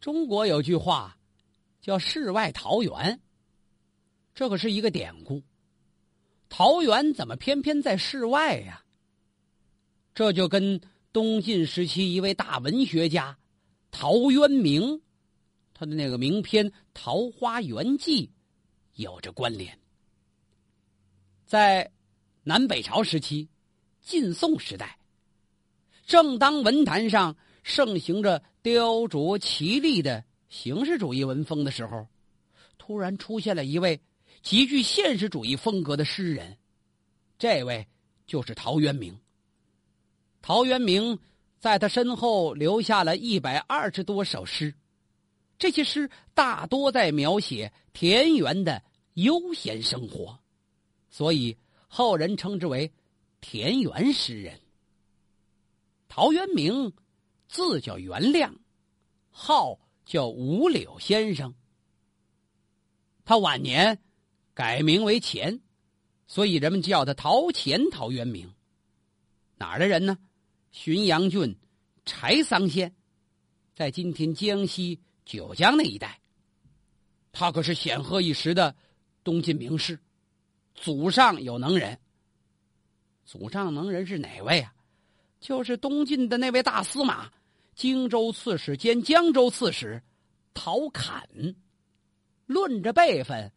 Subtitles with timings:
[0.00, 1.18] 中国有句话，
[1.80, 3.20] 叫“世外桃源”，
[4.34, 5.42] 这可是一个典故。
[6.48, 8.82] 桃源怎么偏偏在世外呀？
[10.14, 10.80] 这就跟
[11.12, 13.38] 东晋时期一位大文学家
[13.90, 15.00] 陶渊明
[15.74, 18.26] 他的那个名篇《桃花源记》
[18.94, 19.78] 有着关联。
[21.46, 21.90] 在
[22.42, 23.48] 南北朝时期，
[24.00, 24.98] 晋宋时代，
[26.06, 32.06] 正当文坛上盛行着雕琢奇丽的形式主义文风的时候，
[32.78, 34.00] 突然出现了一位。
[34.42, 36.56] 极具现实主义风格的诗人，
[37.38, 37.86] 这位
[38.26, 39.20] 就是陶渊明。
[40.40, 41.18] 陶渊明
[41.58, 44.74] 在他身后留下了一百二十多首诗，
[45.58, 50.40] 这些诗大多在描写田园的悠闲生活，
[51.10, 51.54] 所以
[51.86, 52.90] 后人称之为
[53.42, 54.58] 田园诗人。
[56.08, 56.94] 陶渊明
[57.50, 58.54] 字叫元亮，
[59.30, 61.52] 号叫五柳先生。
[63.24, 64.00] 他晚年。
[64.52, 65.62] 改名为钱，
[66.26, 68.52] 所以人们叫他陶钱陶渊明。
[69.56, 70.18] 哪儿的人呢？
[70.70, 71.56] 浔阳郡
[72.04, 72.94] 柴桑县，
[73.74, 76.20] 在今天江西九江那一带。
[77.32, 78.76] 他可是显赫一时的
[79.24, 79.98] 东晋名士，
[80.74, 81.98] 祖上有能人。
[83.24, 84.74] 祖上能人是哪位啊？
[85.40, 87.32] 就是东晋的那位大司马、
[87.80, 90.02] 荆州刺史兼江州刺史
[90.52, 91.26] 陶侃。
[92.44, 93.50] 论着辈分。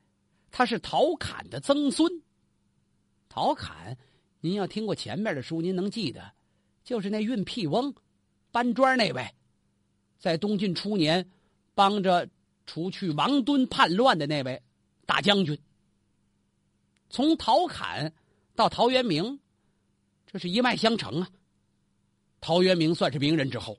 [0.49, 2.09] 他是陶侃的曾孙。
[3.27, 3.97] 陶侃，
[4.39, 6.31] 您要听过前面的书，您能记得，
[6.85, 7.93] 就是那运屁翁、
[8.49, 9.29] 搬砖那位，
[10.17, 11.29] 在东晋初年
[11.73, 12.29] 帮着
[12.65, 14.61] 除去王敦叛乱的那位
[15.05, 15.59] 大将军。
[17.09, 18.13] 从陶侃
[18.55, 19.37] 到陶渊明，
[20.25, 21.29] 这是一脉相承啊。
[22.39, 23.77] 陶渊明算是名人之后，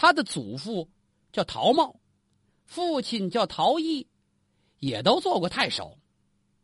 [0.00, 0.88] 他的祖父
[1.30, 2.00] 叫陶茂，
[2.64, 4.08] 父亲叫陶毅。
[4.78, 5.98] 也都做过太守，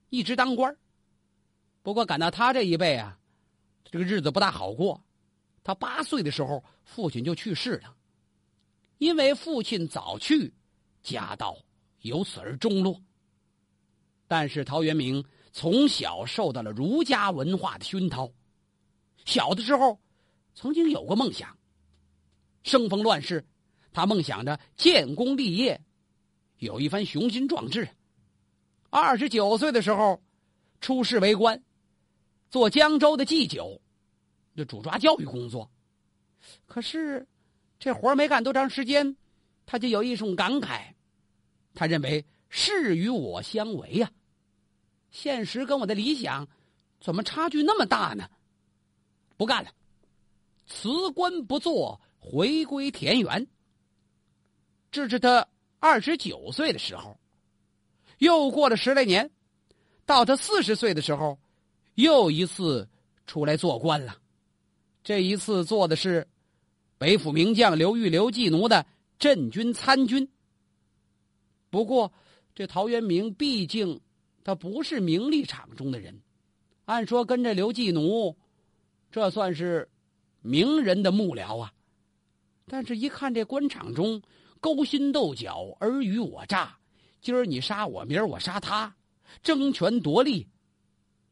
[0.08, 0.74] 一直当官
[1.82, 3.18] 不过赶到他这一辈啊，
[3.84, 5.04] 这个日子不大好过。
[5.62, 7.94] 他八岁的时候，父亲就去世了。
[8.96, 10.54] 因为父亲早去，
[11.02, 11.58] 家道
[12.00, 12.98] 由此而中落。
[14.26, 15.22] 但是陶渊明
[15.52, 18.32] 从小受到了儒家文化的熏陶，
[19.26, 20.00] 小的时候
[20.54, 21.55] 曾经有过梦想。
[22.66, 23.46] 生逢乱世，
[23.92, 25.80] 他梦想着建功立业，
[26.58, 27.88] 有一番雄心壮志。
[28.90, 30.20] 二十九岁的时候，
[30.80, 31.62] 出仕为官，
[32.50, 33.80] 做江州的祭酒，
[34.56, 35.70] 就主抓教育工作。
[36.66, 37.28] 可是，
[37.78, 39.16] 这活没干多长时间，
[39.64, 40.92] 他就有一种感慨。
[41.72, 44.10] 他认为事与我相违呀，
[45.12, 46.48] 现实跟我的理想
[47.00, 48.28] 怎么差距那么大呢？
[49.36, 49.70] 不干了，
[50.66, 53.46] 辞官不做，回归田园。
[54.90, 55.46] 这是他
[55.78, 57.16] 二十九岁的时候。
[58.18, 59.30] 又过了十来年，
[60.04, 61.38] 到他四十岁的时候，
[61.94, 62.88] 又一次
[63.26, 64.16] 出来做官了。
[65.04, 66.26] 这一次做的是
[66.98, 68.84] 北府名将刘裕、刘季奴的
[69.20, 70.28] 镇军参军。
[71.70, 72.12] 不过，
[72.56, 74.00] 这陶渊明毕竟
[74.42, 76.20] 他不是名利场中的人，
[76.86, 78.36] 按说跟着刘季奴，
[79.12, 79.88] 这算是
[80.40, 81.72] 名人的幕僚啊。
[82.68, 84.20] 但是，一看这官场中
[84.60, 86.78] 勾心斗角、尔虞我诈。
[87.20, 88.96] 今儿你杀我，明儿我杀他，
[89.42, 90.48] 争权夺利。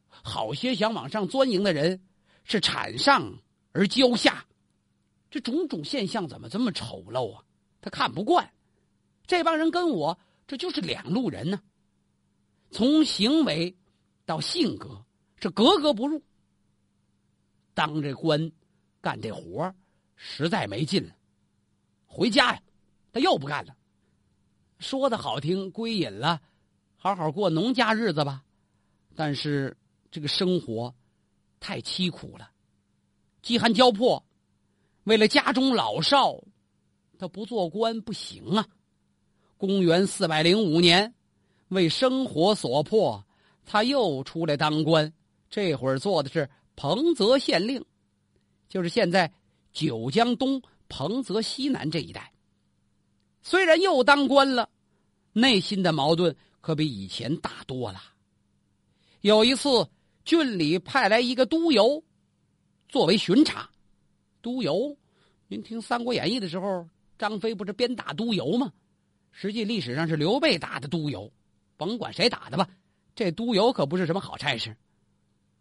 [0.09, 2.00] 好些想往上钻营的人，
[2.45, 3.41] 是产上
[3.72, 4.47] 而骄下，
[5.28, 7.45] 这种种现象怎么这么丑陋啊？
[7.81, 8.53] 他看不惯，
[9.27, 11.61] 这帮人跟我这就是两路人呢。
[12.71, 13.77] 从行为
[14.25, 15.05] 到性格
[15.41, 16.22] 是格格不入。
[17.75, 18.53] 当这官，
[19.01, 19.75] 干这活
[20.16, 21.15] 实在没劲了，
[22.15, 22.63] 回家呀，
[23.13, 23.75] 他又不干了。
[24.79, 26.41] 说的好听，归隐了，
[26.97, 28.45] 好好过农家日子吧。
[29.17, 29.77] 但是
[30.13, 30.95] 这个生活
[31.59, 32.49] 太凄苦了，
[33.43, 34.25] 饥寒交迫，
[35.03, 36.41] 为了家中老少，
[37.19, 38.65] 他不做官不行啊。
[39.57, 41.13] 公元四百零五年，
[41.69, 43.25] 为生活所迫，
[43.65, 45.13] 他又出来当官。
[45.51, 47.84] 这会儿做的是彭泽县令，
[48.69, 49.33] 就是现在
[49.72, 52.33] 九江东彭泽西南这一带。
[53.42, 54.69] 虽然又当官了。
[55.36, 58.01] 内心的矛盾可比以前大多了。
[59.21, 59.69] 有一次，
[60.25, 62.04] 郡里派来一个督邮，
[62.89, 63.69] 作为巡查。
[64.41, 64.97] 督邮，
[65.48, 66.89] 您听《三国演义》的时候，
[67.19, 68.72] 张飞不是鞭打督邮吗？
[69.33, 71.33] 实际历史上是刘备打的督邮，
[71.77, 72.69] 甭管谁打的吧，
[73.16, 74.77] 这督邮可不是什么好差事。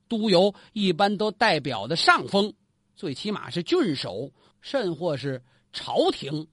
[0.08, 2.54] 督邮一般都代表的上峰，
[2.96, 4.32] 最起码是郡守，
[4.64, 5.44] 甚或是
[5.74, 6.48] 朝廷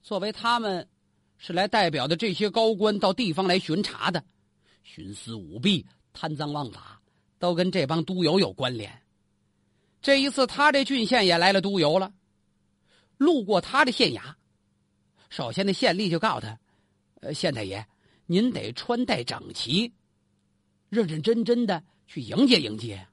[0.00, 0.88] 作为他们
[1.36, 4.24] 是来代表的这些高官到地方来巡查的，
[4.86, 7.02] 徇私舞弊、贪赃枉法，
[7.40, 9.02] 都跟这帮督邮有关联。
[10.00, 12.14] 这一次，他这郡县也来了督邮了，
[13.18, 14.34] 路过他的县衙，
[15.28, 16.60] 首先那县吏就告诉他
[17.22, 17.84] ：“呃，县太爷，
[18.26, 19.92] 您得穿戴整齐，
[20.88, 23.08] 认认真真的去迎接迎接。”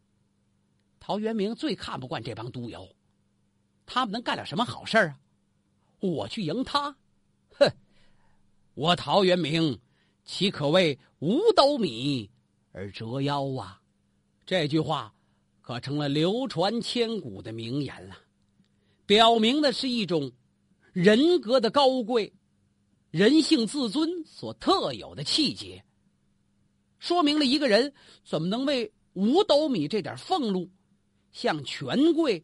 [1.01, 2.87] 陶渊明最看不惯这帮督邮，
[3.85, 5.19] 他们能干了什么好事啊？
[5.99, 6.95] 我去迎他，
[7.57, 7.71] 哼！
[8.73, 9.79] 我陶渊明
[10.25, 12.29] 岂可为五斗米
[12.71, 13.79] 而折腰啊？
[14.45, 15.13] 这句话
[15.61, 18.17] 可成了流传千古的名言了，
[19.05, 20.31] 表明的是一种
[20.91, 22.33] 人格的高贵、
[23.11, 25.85] 人性自尊所特有的气节，
[26.99, 27.93] 说明了一个人
[28.25, 30.69] 怎么能为五斗米这点俸禄
[31.31, 32.43] 向权贵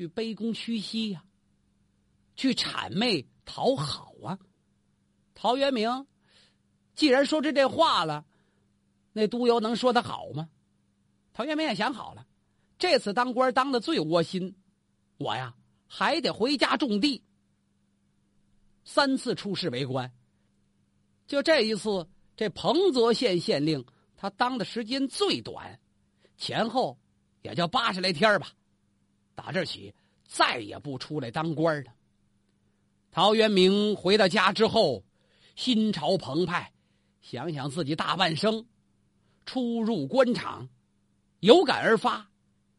[0.00, 1.22] 去卑躬屈膝呀？
[2.34, 4.38] 去谄媚讨好啊！
[5.34, 6.06] 陶渊明
[6.94, 8.24] 既然说出这话了，
[9.12, 10.48] 那督邮能说他好吗？
[11.34, 12.26] 陶渊明也想好了，
[12.78, 14.56] 这次当官当的最窝心，
[15.18, 15.54] 我呀
[15.86, 17.22] 还得回家种地。
[18.84, 20.10] 三次出仕为官，
[21.26, 22.08] 就这一次，
[22.38, 23.84] 这彭泽县县令
[24.16, 25.78] 他当的时间最短，
[26.38, 26.98] 前后
[27.42, 28.50] 也就八十来天吧。
[29.40, 29.94] 打这起
[30.26, 31.92] 再也不出来当官了。
[33.10, 35.02] 陶渊明回到家之后，
[35.56, 36.72] 心潮澎湃，
[37.22, 38.66] 想想自己大半生
[39.46, 40.68] 出入官场，
[41.40, 42.30] 有感而发，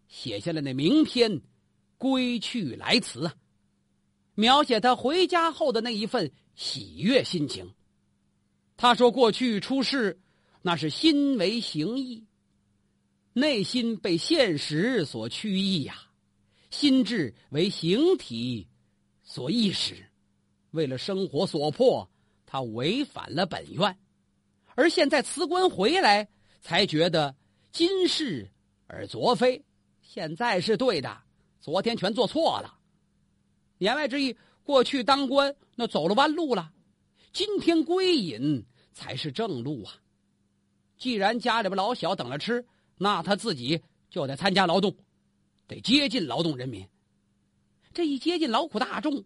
[0.08, 1.32] 写下了那名篇
[1.98, 3.34] 《归去来辞》啊，
[4.36, 7.74] 描写他回家后的那一份喜悦心情。
[8.78, 10.22] 他说：“过去出事，
[10.62, 12.28] 那是心为形役，
[13.34, 16.11] 内心被现实所驱役呀，
[16.72, 18.68] 心智为形体
[19.22, 20.04] 所役使。”
[20.72, 22.10] 为了生活所迫，
[22.46, 23.98] 他违反了本愿，
[24.74, 26.30] 而现在辞官回来，
[26.62, 27.36] 才觉得
[27.74, 28.50] 今是
[28.88, 29.62] 而昨非，
[30.02, 31.22] 现在是对的，
[31.60, 32.78] 昨天全做错了。
[33.80, 34.34] 言外之意，
[34.64, 36.72] 过去当官那走了弯路了，
[37.34, 39.96] 今天归隐才是正路啊！
[40.98, 42.66] 既然家里边老小等着吃，
[42.98, 44.96] 那他自己就得参加劳动，
[45.72, 46.86] 得接近劳动人民。
[47.94, 49.24] 这一接近劳苦大众。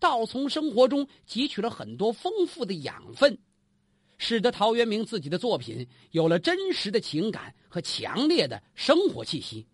[0.00, 3.38] 倒从生活中汲取了很多丰富的养分，
[4.18, 9.64] 使得陶渊明自己的作品有了真实的情感和强烈的生活气息。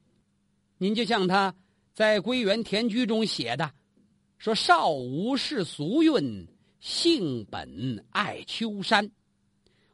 [0.77, 1.55] 您就像他
[1.95, 3.73] 在《归园田居》中写的，
[4.37, 6.47] 说：“少无世俗韵，
[6.79, 9.11] 性本爱丘山。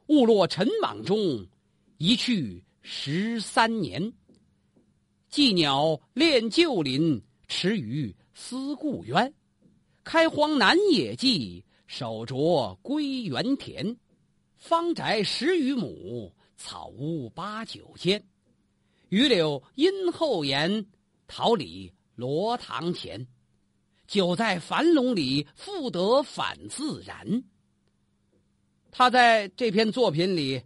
[0.09, 1.47] 误落尘网中，
[1.99, 4.13] 一去十三年。
[5.35, 9.35] 寄鸟恋旧林，池鱼思故渊。”
[10.05, 13.97] 开荒南野际，守着归园田。
[14.55, 18.25] 方宅十余亩，草屋八九间。
[19.09, 20.87] 榆柳荫后檐，
[21.27, 23.27] 桃李罗堂前。
[24.07, 27.43] 久在樊笼里，复得返自然。
[28.93, 30.63] 他在这篇作品里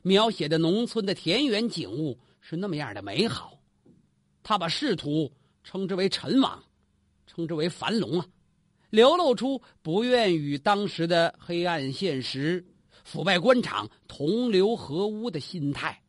[0.00, 3.55] 描写的农村的田园景物是那么样的美好，
[4.48, 5.32] 他把仕途
[5.64, 6.62] 称之为尘网，
[7.26, 8.26] 称之为樊笼啊。
[8.90, 12.64] 流露出不愿与当时的黑暗现实、
[13.02, 16.00] 腐败官场同流合污的心态。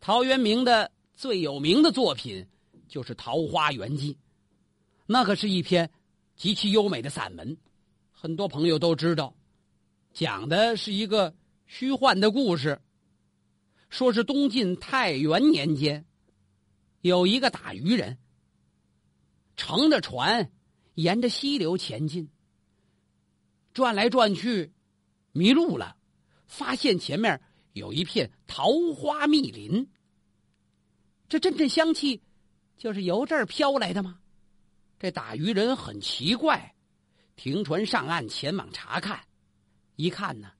[0.00, 2.46] 陶渊明的最有名的作品
[2.88, 4.14] 就是《桃花源记》，
[5.04, 5.90] 那可是一篇
[6.34, 7.54] 极其优美的散文。
[8.10, 9.34] 很多朋友都知道，
[10.14, 11.34] 讲的是一个
[11.66, 12.80] 虚幻的故事，
[13.90, 16.06] 说是东晋太元年间，
[17.00, 18.18] 有一个打渔人
[19.56, 20.50] 乘着船。
[20.94, 22.28] 沿着溪流前进，
[23.72, 24.74] 转来转去，
[25.32, 25.96] 迷路了，
[26.46, 27.40] 发现前面
[27.72, 29.88] 有一片桃花密林。
[31.26, 32.22] 这阵阵香气，
[32.76, 34.20] 就是由这儿飘来的吗？
[34.98, 36.74] 这打渔人很奇怪，
[37.34, 39.24] 停船上岸前往查看，
[39.96, 40.50] 一看呢，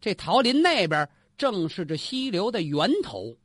[0.00, 3.36] 这桃林那边正是这溪流的源头。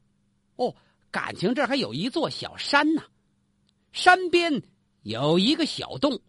[0.58, 0.76] 哦，
[1.12, 3.04] 感情这还有一座小山呢，
[3.92, 4.64] 山边。
[5.04, 6.20] 有一个小洞，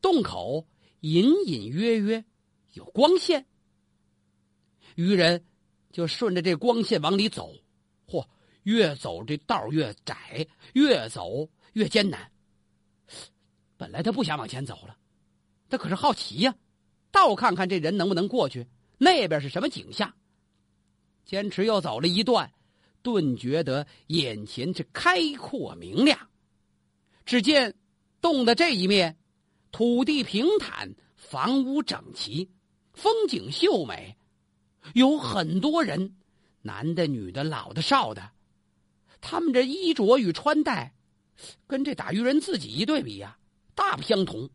[0.00, 0.66] 洞口
[1.02, 2.24] 隐隐约约
[2.72, 3.46] 有光线。
[4.96, 5.46] 渔人
[5.92, 7.54] 就顺着这光线往里走，
[8.08, 8.26] 嚯，
[8.64, 12.32] 越走这道越窄，越走越艰难。
[13.76, 14.96] 本来他不想往前走了，
[15.68, 16.56] 他可是好奇呀，
[17.12, 18.66] 倒看看这人能不能过去，
[18.98, 20.12] 那边是什么景象。
[21.24, 22.52] 坚持又走了一段，
[23.02, 26.18] 顿觉得眼前是开阔明亮，
[27.24, 27.74] 只见。
[28.20, 29.18] 洞的这一面，
[29.72, 32.48] 土地平坦，房屋整齐，
[32.92, 34.16] 风景秀美，
[34.94, 36.14] 有很多人，
[36.60, 38.30] 男的、女的、老的、少的，
[39.20, 40.94] 他们这衣着与穿戴，
[41.66, 43.36] 跟这打渔人自己一对比呀，
[43.74, 44.48] 大不相同。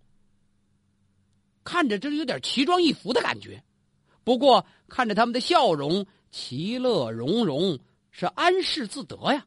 [1.66, 3.62] 看着这有点奇装异服的感觉，
[4.24, 7.78] 不过看着他们的笑容，其乐融融，
[8.18, 9.46] 是安适自得呀。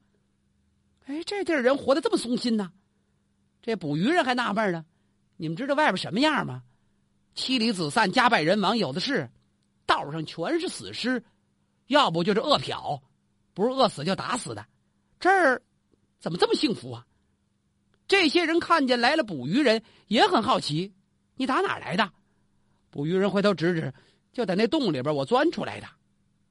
[1.07, 2.71] 哎，这地儿人活得这么松心呢？
[3.61, 4.87] 这捕鱼人还纳闷呢。
[5.37, 6.63] 你们知道外边什么样吗？
[7.35, 9.29] 妻离子散，家败人亡，有的是。
[9.87, 11.25] 道上全是死尸，
[11.89, 13.01] 要不就是饿殍，
[13.55, 14.65] 不是饿死就打死的。
[15.19, 15.61] 这儿
[16.21, 17.05] 怎么这么幸福啊？
[18.07, 20.95] 这些人看见来了捕鱼人，也很好奇。
[21.35, 22.09] 你打哪来的？
[22.89, 23.93] 捕鱼人回头指指，
[24.33, 25.89] 就在那洞里边，我钻出来的。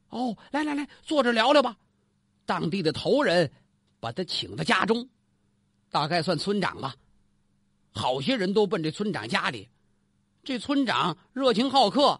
[0.09, 1.77] 哦，来来来，坐着聊聊吧。
[2.49, 3.51] 当地的头人
[3.99, 5.07] 把他请到家中，
[5.91, 6.95] 大概算村长吧。
[7.91, 9.69] 好些人都奔这村长家里，
[10.43, 12.19] 这村长热情好客，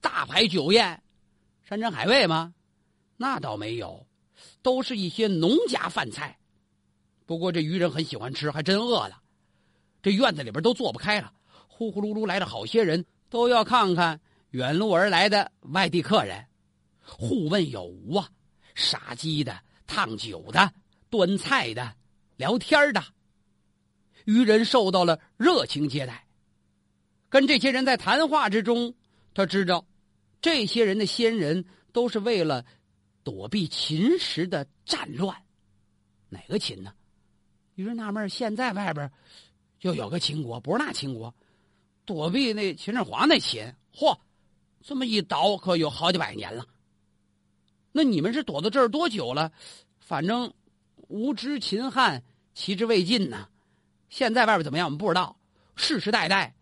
[0.00, 1.00] 大排酒宴，
[1.62, 2.52] 山珍海味吗？
[3.16, 4.04] 那倒没有，
[4.60, 6.36] 都是一些农家饭菜。
[7.24, 9.22] 不过这渔人很喜欢吃，还真饿了。
[10.02, 11.32] 这院子里边都坐不开了。
[11.68, 16.44] 呼呼噜噜来了好些人，都要看看远路而来的外地客人，
[17.04, 18.28] 互问有无啊，
[18.74, 20.72] 杀鸡的、烫酒的、
[21.10, 21.94] 端菜的、
[22.36, 23.02] 聊天的，
[24.24, 26.26] 渔人受到了热情接待。
[27.28, 28.94] 跟这些人在谈话之中，
[29.34, 29.86] 他知道，
[30.40, 32.64] 这些人的先人都是为了
[33.24, 35.36] 躲避秦时的战乱。
[36.28, 36.92] 哪个秦呢？
[37.74, 39.10] 渔人纳闷现在外边
[39.78, 41.34] 就有个秦国，不是那秦国。
[42.04, 44.18] 躲避那秦始皇那秦，嚯，
[44.82, 46.66] 这么一倒可有好几百年了。
[47.92, 49.52] 那你们是躲到这儿多久了？
[50.00, 50.52] 反正
[51.08, 52.22] 无知秦汉，
[52.54, 53.48] 其之未尽呢。
[54.08, 54.86] 现在外边怎么样？
[54.86, 55.38] 我们不知道。
[55.76, 56.54] 世世代代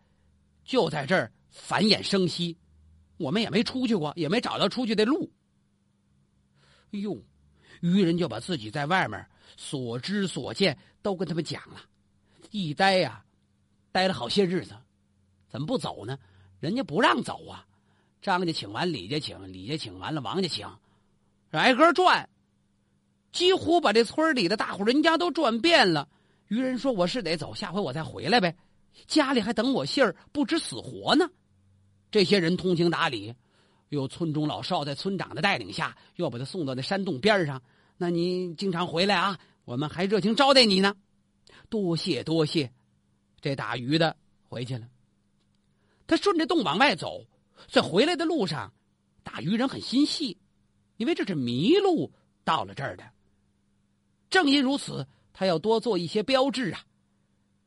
[0.64, 2.56] 就在这儿繁衍生息，
[3.16, 5.30] 我们也没出去过，也没找到出去的路。
[6.92, 7.16] 哎呦，
[7.80, 9.24] 愚人就把自己在外面
[9.56, 11.80] 所知所见都跟他们讲了，
[12.50, 13.24] 一待呀，
[13.90, 14.74] 待了好些日子。
[15.48, 16.18] 怎么不走呢？
[16.60, 17.66] 人家不让走啊！
[18.22, 20.68] 张家请完，李家请，李家请完了，王家请，
[21.58, 22.28] 挨个转，
[23.32, 26.08] 几乎把这村里的大户人家都转遍了。
[26.48, 28.56] 渔人说：“我是得走，下回我再回来呗。
[29.06, 31.30] 家里还等我信儿，不知死活呢。”
[32.10, 33.34] 这些人通情达理，
[33.88, 37.62] 有村中老少在村长的带领下，又把他送到那山洞边上。
[37.96, 40.94] 那你经常回来啊，我们还热情招待你呢。
[41.68, 42.72] 多谢多谢，
[43.40, 44.16] 这打鱼的
[44.48, 44.88] 回去了。
[46.08, 47.24] 他顺着洞往外走，
[47.68, 48.72] 在回来的路上，
[49.22, 50.36] 打鱼人很心细，
[51.00, 52.12] 因为这是迷路
[52.44, 53.02] 到了这儿的。
[54.28, 56.84] 正因如此，他要多做一些标志啊，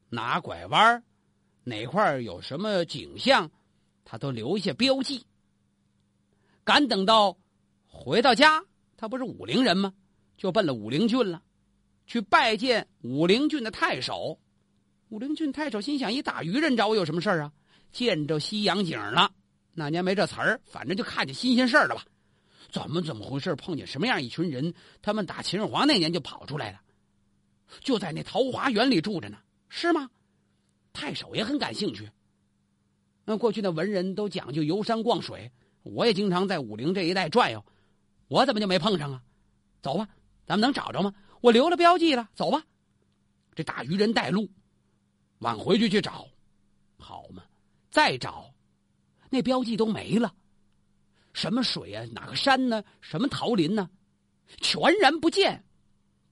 [0.10, 1.04] 哪拐弯
[1.64, 3.50] 哪块有什么景象，
[4.06, 5.26] 他都留下标记。
[6.64, 7.36] 赶等到
[7.88, 8.64] 回到家，
[8.96, 9.96] 他不是武陵人吗？
[10.38, 11.42] 就奔了武陵郡了，
[12.06, 14.40] 去拜见武陵郡的太守。
[15.10, 17.52] 武陵郡太守心想：一打渔人找我有什么事儿啊？
[17.92, 19.32] 见着西洋景了，
[19.74, 22.06] 那年没这词儿，反正就看见新鲜事儿了吧？
[22.72, 23.56] 怎么怎么回事？
[23.56, 24.74] 碰见什么样一群人？
[25.02, 26.82] 他们打秦始皇那年就跑出来了，
[27.82, 29.38] 就在那桃花源里住着呢，
[29.70, 30.10] 是吗？
[30.92, 32.10] 太守也很感兴趣。
[33.26, 35.52] 那过去的文人都讲究游山逛水，
[35.84, 37.64] 我也经常在武陵这一带转悠，
[38.28, 39.24] 我怎么就没碰上啊？
[39.82, 40.08] 走吧，
[40.46, 41.14] 咱们能找着吗？
[41.42, 42.64] 我留了标记了，走吧。
[43.56, 44.50] 这打鱼人带路，
[45.40, 46.28] 往回去去找，
[46.98, 47.44] 好嘛？
[47.92, 48.54] 再找，
[49.30, 50.34] 那标记都没了，
[51.34, 52.06] 什么水啊？
[52.14, 52.84] 哪个山呢？
[53.02, 53.90] 什么桃林呢？
[54.62, 55.64] 全然不见。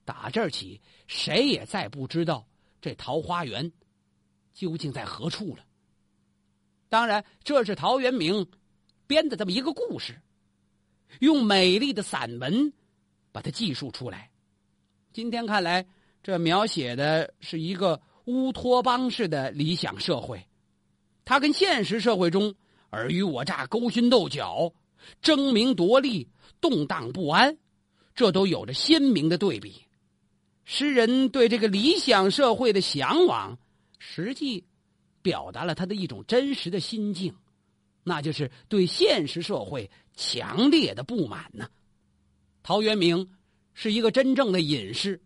[0.05, 2.47] 打这儿起，谁也再不知道
[2.81, 3.71] 这桃花源
[4.53, 5.65] 究竟在何处了。
[6.89, 8.45] 当然，这是陶渊明
[9.07, 10.21] 编的这么一个故事，
[11.19, 12.73] 用美丽的散文
[13.31, 14.29] 把它记述出来。
[15.13, 15.85] 今天看来，
[16.21, 20.45] 这描写的是一个乌托邦式的理想社会。
[21.23, 22.53] 他跟现实社会中
[22.89, 24.73] 尔虞我诈、勾心斗角、
[25.21, 26.29] 争名夺利、
[26.59, 27.57] 动荡不安，
[28.15, 29.83] 这都有着鲜明的对比。
[30.63, 33.57] 诗人对这个理想社会的向往，
[33.99, 34.65] 实际
[35.21, 37.35] 表达了他的一种真实的心境，
[38.03, 41.69] 那就是对现实社会强烈的不满呢。
[42.63, 43.29] 陶渊明
[43.73, 45.21] 是一个真正的隐士，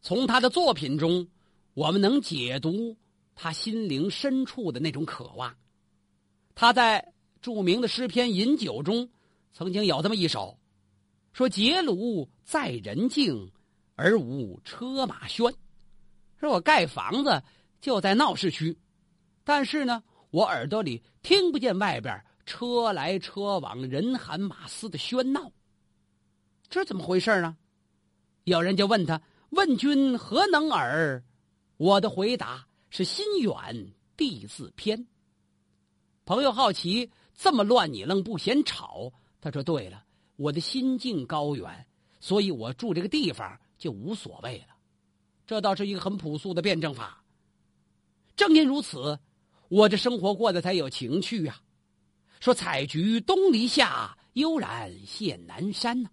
[0.00, 1.28] 从他的作品中，
[1.74, 2.96] 我们能解读。
[3.36, 5.56] 他心灵深处的那种渴望，
[6.54, 7.13] 他在
[7.44, 9.06] 著名的诗篇《饮酒》中
[9.52, 10.58] 曾经有这么一首，
[11.34, 13.52] 说：“结庐在人境，
[13.96, 15.54] 而无车马喧。”
[16.40, 17.42] 说我盖房子
[17.82, 18.78] 就在闹市区，
[19.44, 25.52] 但是呢，我耳朵里听不见外边车来车往、人喊马嘶的喧闹。
[26.70, 27.58] 这怎么回事呢？
[28.44, 29.20] 有人就问他
[29.52, 31.22] ：“问君何能尔？”
[31.76, 35.06] 我的回答是：“心远地自偏。”
[36.24, 40.04] 朋友好奇：“这么乱，你愣不嫌吵？”他说：“对了，
[40.36, 41.86] 我的心境高远，
[42.20, 44.74] 所以我住这个地方就无所谓了。
[45.46, 47.22] 这倒是一个很朴素的辩证法。
[48.36, 49.18] 正因如此，
[49.68, 51.60] 我这生活过得才有情趣啊！
[52.40, 56.10] 说采菊东篱下，悠然见南山呢。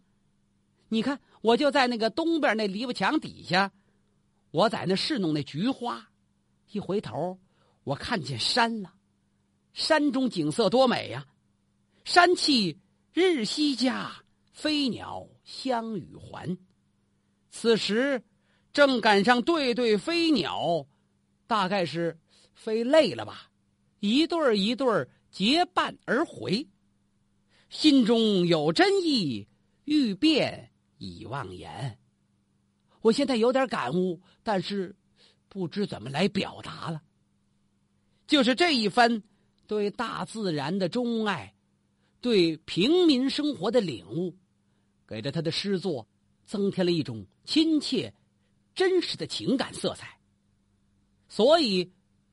[0.90, 3.72] 你看，我就在那个东边那篱笆墙底下，
[4.52, 6.10] 我在那侍弄那菊花，
[6.72, 7.40] 一回头，
[7.86, 8.94] 我看见山了。
[9.74, 11.26] 山中景色多美呀！
[12.04, 12.78] 山气
[13.14, 14.12] 日夕佳，
[14.52, 16.58] 飞鸟相与还。
[17.52, 18.22] 此时
[18.74, 20.86] 正赶上对对飞鸟，
[21.48, 22.20] 大概是
[22.54, 23.50] 飞累了吧，
[24.00, 26.68] 一对儿一对儿结伴而回。
[27.70, 29.48] 心中有真意，
[29.86, 31.98] 欲辨已忘言。
[33.02, 34.96] 我现在有点感悟，但是
[35.48, 37.02] 不知怎么来表达了。
[38.28, 39.24] 就是这一番。
[39.72, 41.56] 对大自然的钟爱，
[42.20, 44.36] 对平民生活的领悟，
[45.08, 46.06] 给了他的诗作
[46.46, 48.14] 增添了一种亲切、
[48.76, 50.20] 真实的情感色彩。
[51.30, 51.90] 所以，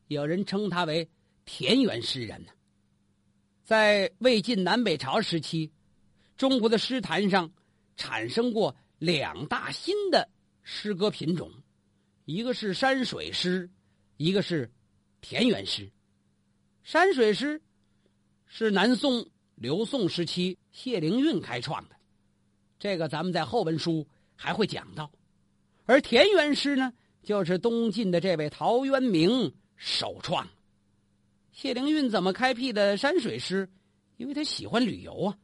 [0.09, 1.09] 有人称他为
[1.45, 2.51] 田园诗人呢。
[3.63, 5.71] 在魏晋南北朝时期，
[6.37, 7.53] 中国的诗坛上
[7.95, 10.29] 产生过两大新的
[10.65, 11.49] 诗歌品种，
[12.25, 13.71] 一个是山水诗，
[14.17, 14.69] 一个是
[15.21, 15.89] 田园诗。
[16.91, 17.61] 山水诗
[18.47, 21.97] 是南宋、刘宋时期谢灵运开创的，
[22.79, 25.13] 这个咱们在后文书还会讲到。
[25.85, 30.49] 而田园诗呢，就是东晋的这位陶渊明首创。
[31.53, 33.69] 谢灵运怎么开辟的山水诗？
[34.17, 35.37] 因为他喜欢旅游啊，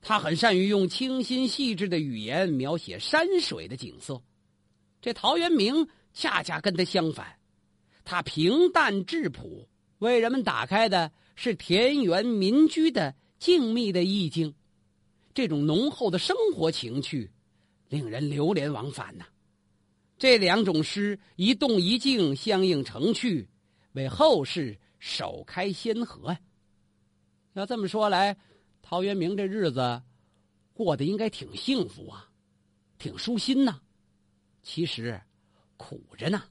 [0.00, 4.22] 他很善于用清新细致的语言描写山水的景色。
[5.02, 7.38] 这陶渊明恰恰跟他相反，
[8.06, 9.68] 他平淡质朴。
[10.02, 14.52] 为人们打开的是田园民居的静谧的意境，
[15.32, 17.30] 这种浓厚的生活情趣，
[17.88, 19.24] 令人流连忘返呐。
[20.18, 23.48] 这两种诗一动一静，相映成趣，
[23.92, 26.40] 为后世首开先河呀。
[27.52, 28.36] 要这么说来，
[28.82, 30.02] 陶渊明这日子
[30.72, 32.28] 过得应该挺幸福啊，
[32.98, 33.80] 挺舒心呐。
[34.64, 35.20] 其实
[35.76, 36.42] 苦着呢。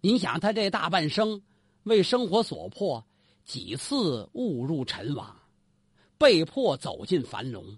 [0.00, 1.42] 您想，他这大半生。
[1.90, 3.04] 为生活所迫，
[3.44, 5.36] 几次误入尘网，
[6.16, 7.76] 被迫走进樊笼。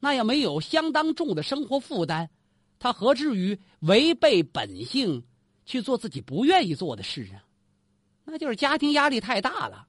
[0.00, 2.30] 那要没有相当重的生活负担，
[2.78, 5.22] 他何至于违背本性
[5.66, 7.44] 去做自己不愿意做的事啊？
[8.24, 9.86] 那就是家庭压力太大了，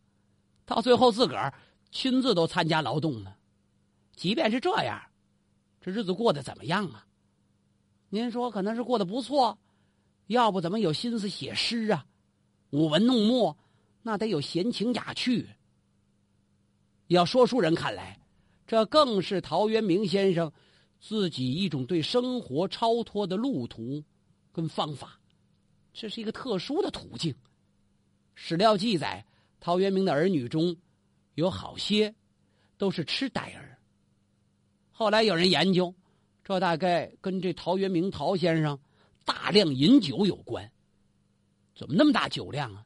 [0.66, 1.54] 到最后自个儿
[1.92, 3.34] 亲自都参加劳动呢。
[4.18, 5.02] 即便是这样，
[5.80, 7.08] 这日子过得怎么样啊？
[8.10, 9.58] 您说可能是过得不错，
[10.28, 12.06] 要不怎么有心思写诗啊？
[12.74, 13.56] 舞文弄墨，
[14.02, 15.48] 那得有闲情雅趣。
[17.06, 18.20] 要说书人看来，
[18.66, 20.52] 这更是陶渊明先生
[21.00, 24.04] 自己一种对生活超脱的路途
[24.52, 25.20] 跟方法，
[25.94, 27.36] 这是一个特殊的途径。
[28.34, 29.24] 史料记载，
[29.60, 30.76] 陶渊明的儿女中
[31.36, 32.16] 有好些
[32.80, 33.78] 都是痴呆儿。
[34.90, 35.94] 后来有人研究，
[36.44, 38.80] 这大概跟这陶渊明陶先生
[39.24, 40.68] 大量饮酒有关。
[41.76, 42.86] 怎么那么大酒量啊？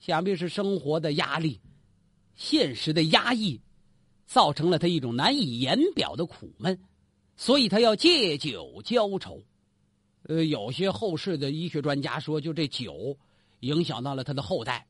[0.00, 1.60] 想必是生活的压力、
[2.36, 3.60] 现实的压抑，
[4.26, 6.80] 造成了他一种难以言表的苦闷，
[7.36, 9.42] 所以他要借酒浇愁。
[10.22, 13.18] 呃，有些后世的医学专家说，就这酒
[13.60, 14.86] 影响到了他的后代，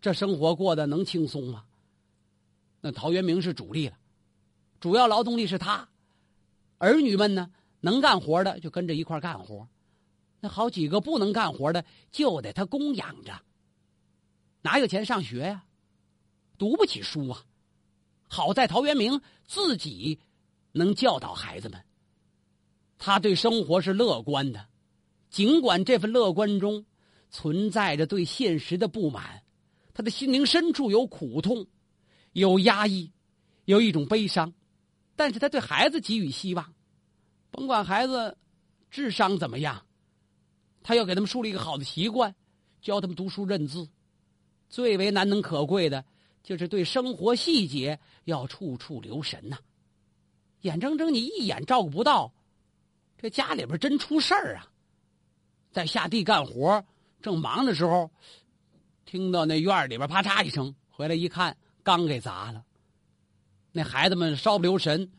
[0.00, 1.64] 这生活过得能轻松吗？
[2.82, 3.96] 那陶渊明是主力了，
[4.78, 5.88] 主要劳动力是他，
[6.76, 9.66] 儿女们呢，能干活的就跟着一块干活。
[10.40, 13.40] 那好几个不能干活的，就得他供养着。
[14.62, 15.64] 哪有钱上学呀？
[16.58, 17.44] 读不起书啊！
[18.28, 20.18] 好在陶渊明自己
[20.72, 21.80] 能教导孩子们。
[22.98, 24.66] 他对生活是乐观的，
[25.30, 26.84] 尽管这份乐观中
[27.30, 29.42] 存在着对现实的不满，
[29.94, 31.66] 他的心灵深处有苦痛，
[32.32, 33.12] 有压抑，
[33.66, 34.52] 有一种悲伤，
[35.14, 36.74] 但是他对孩子给予希望，
[37.50, 38.36] 甭管孩子
[38.90, 39.85] 智商怎么样。
[40.86, 42.32] 他要给他们树立一个好的习惯，
[42.80, 43.88] 教他们读书认字。
[44.68, 46.04] 最为难能可贵的，
[46.44, 49.58] 就是对生活细节要处处留神呐。
[50.60, 52.32] 眼睁睁你一眼照顾不到，
[53.18, 54.70] 这家里边真出事儿啊！
[55.72, 56.84] 在下地干活
[57.20, 58.08] 正忙的时候，
[59.04, 62.64] 听到那院里边啪嚓一声，回来一看，缸给砸了。
[63.72, 65.10] 那孩子们稍不留神，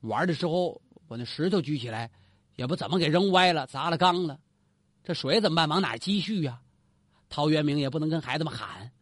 [0.00, 2.10] 玩的时候把那石头举起来，
[2.56, 4.40] 也不怎么给扔歪了，砸了缸了。
[5.08, 5.66] 这水怎么办？
[5.70, 6.60] 往哪积蓄呀？
[7.30, 8.92] 陶渊明也不能跟孩子们喊，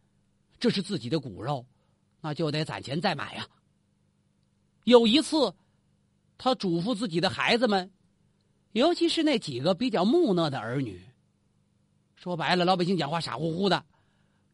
[0.61, 1.67] 这是自己的骨肉，
[2.21, 3.45] 那就得攒钱再买呀。
[4.85, 5.53] 有一次，
[6.39, 7.91] 他嘱咐自己的孩子们，
[8.71, 11.05] 尤其是那几个比较木讷的儿女，
[12.15, 13.85] 说白了，老百姓讲话傻乎乎的，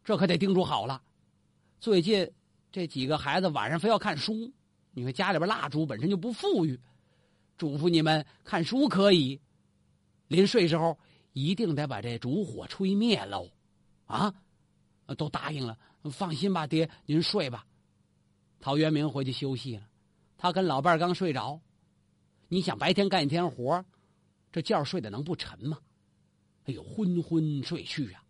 [0.03, 1.03] 这可得叮嘱好了。
[1.79, 2.31] 最近
[2.71, 4.51] 这几个孩子晚上非要看书，
[4.89, 6.81] 你看家里边蜡烛本身就不富裕，
[7.59, 9.39] 嘱咐你们看书可以，
[10.29, 10.97] 临睡时候
[11.33, 13.49] 一定得把这烛火吹灭喽。
[14.05, 14.33] 啊，
[15.17, 15.77] 都答应了，
[16.11, 17.67] 放心吧，爹，您睡吧。
[18.59, 19.89] 陶渊明回去休息了。
[20.37, 21.59] 他跟老伴刚睡着，
[22.47, 23.83] 你想白天干一天活
[24.51, 25.79] 这觉睡得能不沉吗？
[26.65, 28.23] 哎呦，昏昏睡去啊！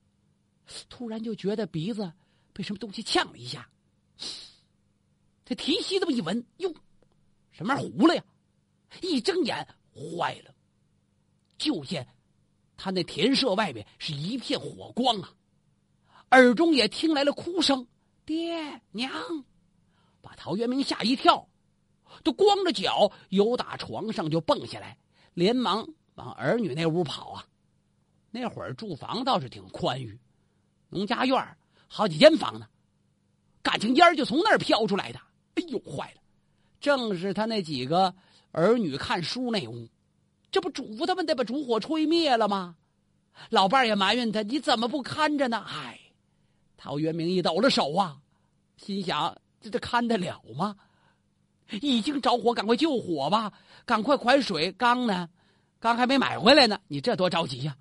[0.89, 2.11] 突然就觉得鼻子
[2.51, 3.69] 被什么东西呛了一下，
[5.45, 6.73] 这提膝这么一闻，哟，
[7.51, 8.23] 什么糊了呀？
[9.01, 10.55] 一睁眼，坏了，
[11.57, 12.07] 就见
[12.77, 15.33] 他那田舍外边是一片火光啊，
[16.31, 17.87] 耳中也听来了哭声，
[18.25, 19.11] 爹娘，
[20.21, 21.47] 把陶渊明吓一跳。
[22.23, 24.97] 都光着脚由打床上就蹦下来，
[25.33, 27.45] 连忙往儿女那屋跑啊。
[28.29, 30.19] 那会儿住房倒是挺宽裕，
[30.89, 31.57] 农家院
[31.87, 32.67] 好几间房呢，
[33.63, 35.19] 感情烟就从那儿飘出来的。
[35.55, 36.21] 哎呦，坏了！
[36.79, 38.13] 正是他那几个
[38.51, 39.89] 儿女看书那屋，
[40.53, 42.75] 这不嘱咐他们得把烛火吹灭了吗？
[43.49, 45.65] 老伴儿也埋怨他，你怎么不看着呢？
[45.67, 45.99] 唉，
[46.77, 48.17] 陶渊明一抖了手啊，
[48.77, 50.75] 心想这这看得了吗？
[51.81, 53.51] 已经着火，赶快救火吧！
[53.83, 55.27] 赶快快水，缸呢？
[55.79, 56.79] 缸还没买回来呢。
[56.87, 57.75] 你这多着急呀！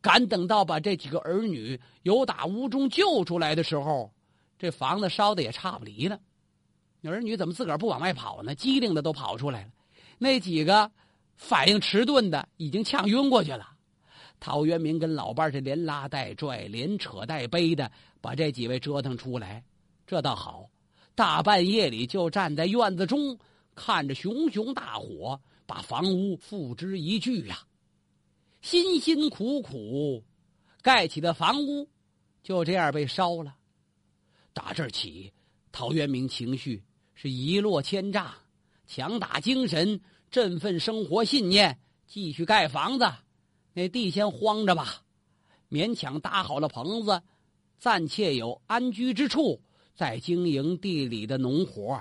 [0.00, 4.10] 赶等到把这几个儿女由打屋中救出来的时候，
[4.58, 6.18] 这房子烧的也差不离了。
[7.02, 8.54] 儿女怎么自个儿不往外跑呢？
[8.54, 9.70] 机灵的都跑出来了。
[10.16, 10.90] 那几个
[11.40, 13.66] 反应迟钝的已经呛晕过去了。
[14.38, 19.64] 陶渊明跟老伴儿是连拉带拽、连扯带背的，把这几位折腾出来。
[20.06, 20.68] 这倒好。
[21.14, 23.38] 大半夜里就站在院子中，
[23.74, 27.58] 看着熊熊大火把房屋付之一炬呀，
[28.60, 30.22] 辛辛苦苦
[30.82, 31.88] 盖起的房屋
[32.42, 33.56] 就这样被烧了。
[34.52, 35.32] 打这起，
[35.72, 36.82] 陶渊明情绪
[37.14, 38.30] 是一落千丈，
[38.86, 43.12] 强打精神，振奋生活信念，继续盖房子。
[43.72, 45.02] 那地先荒着吧，
[45.68, 47.20] 勉强搭好了棚子，
[47.78, 49.60] 暂且有安居之处。
[49.92, 52.00] 在经营地里的农活，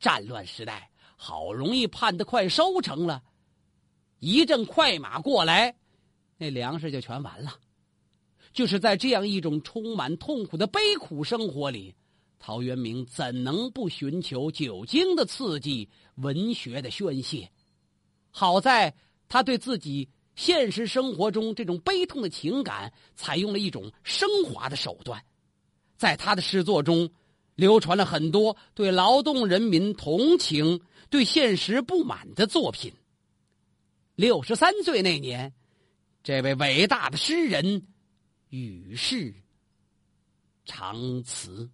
[0.00, 3.22] 战乱时代好容易盼得快收成了，
[4.18, 5.76] 一阵快马过来，
[6.38, 7.54] 那粮食就全完了。
[8.52, 11.94] 就是在这样一种充满痛苦的悲苦生活里，
[12.38, 17.50] 陶渊明怎能不寻求酒精的刺激、文学的宣泄？
[18.30, 18.94] 好在
[19.28, 25.24] 他对自己现实生活中这种悲痛的情感，采用了一种升华的手段。
[25.96, 27.10] 在他的诗作中，
[27.54, 32.92] 流传了很多对劳动人民同情、对现实不满的作品。
[34.14, 35.54] 六十三岁那年，
[36.22, 37.86] 这位伟大的诗人
[38.50, 39.34] 与世
[40.66, 41.70] 长辞。